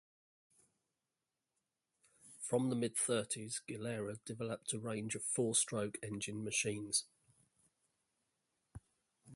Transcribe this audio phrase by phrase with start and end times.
[2.39, 7.05] From the mid-thirties, Gilera developed a range of four-stroke engine machines.